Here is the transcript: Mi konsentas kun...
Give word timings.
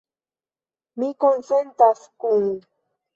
Mi 1.01 1.09
konsentas 1.23 2.01
kun... 2.25 2.49